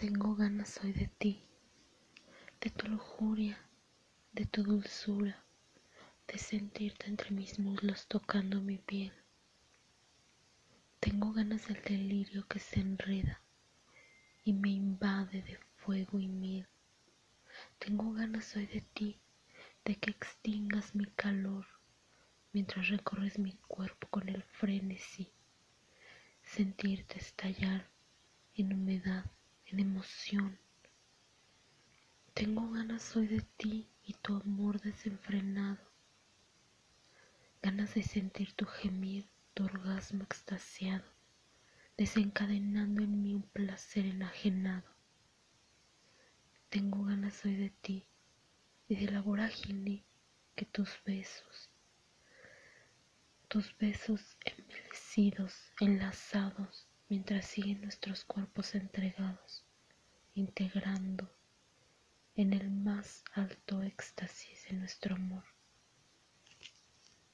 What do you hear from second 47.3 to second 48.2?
hoy de ti